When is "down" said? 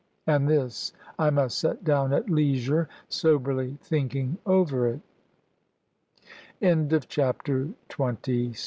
1.83-2.11